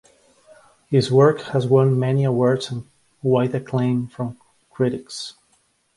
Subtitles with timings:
[0.87, 2.87] His work has won many awards and
[3.21, 4.35] wide acclaim from
[4.71, 5.35] critics.